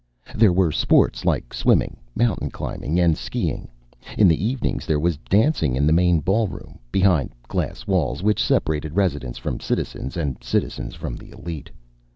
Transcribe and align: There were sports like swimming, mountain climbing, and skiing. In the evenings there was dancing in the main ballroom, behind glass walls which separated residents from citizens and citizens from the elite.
There 0.33 0.51
were 0.51 0.71
sports 0.71 1.25
like 1.25 1.53
swimming, 1.53 1.97
mountain 2.15 2.49
climbing, 2.49 2.99
and 2.99 3.15
skiing. 3.15 3.67
In 4.17 4.27
the 4.27 4.43
evenings 4.43 4.87
there 4.87 4.99
was 4.99 5.17
dancing 5.29 5.75
in 5.75 5.85
the 5.85 5.93
main 5.93 6.21
ballroom, 6.21 6.79
behind 6.91 7.35
glass 7.47 7.85
walls 7.85 8.23
which 8.23 8.41
separated 8.43 8.95
residents 8.95 9.37
from 9.37 9.59
citizens 9.59 10.17
and 10.17 10.43
citizens 10.43 10.95
from 10.95 11.17
the 11.17 11.29
elite. 11.29 11.69